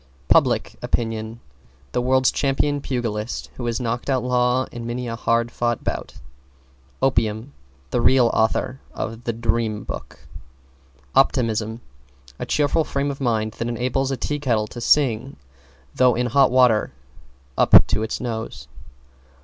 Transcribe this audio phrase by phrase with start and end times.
[0.29, 1.41] =PUBLIC OPINION=
[1.91, 6.15] The world's champion pugilist, who has knocked out Law in many a hard fought bout.
[7.03, 7.53] =OPIUM=
[7.91, 10.27] The real author of "The Dream Book."
[11.15, 11.81] =OPTIMISM=
[12.39, 15.35] A cheerful frame of mind that enables a tea kettle to sing
[15.93, 16.93] though in hot water
[17.55, 18.67] up to its nose.